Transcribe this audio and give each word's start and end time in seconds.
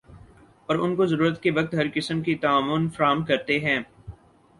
اور 0.69 0.75
ان 0.75 0.95
کو 0.95 1.05
ضرورت 1.05 1.41
کے 1.43 1.51
وقت 1.51 1.73
ہر 1.73 1.85
قسم 1.93 2.21
کی 2.21 2.35
تعاون 2.35 2.89
فراہم 2.89 3.23
کرتے 3.25 3.59
ہیں۔ 3.59 3.79